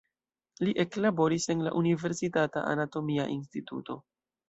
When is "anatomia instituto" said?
2.75-4.05